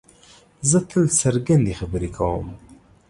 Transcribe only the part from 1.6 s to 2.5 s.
خبرې کوم.